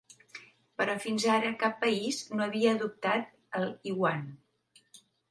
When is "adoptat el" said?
2.77-3.67